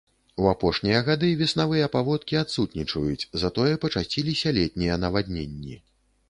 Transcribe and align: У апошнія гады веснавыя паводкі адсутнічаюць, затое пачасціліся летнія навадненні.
У 0.43 0.45
апошнія 0.51 1.01
гады 1.09 1.27
веснавыя 1.41 1.89
паводкі 1.95 2.39
адсутнічаюць, 2.43 3.29
затое 3.45 3.75
пачасціліся 3.85 4.55
летнія 4.61 4.99
навадненні. 5.05 5.79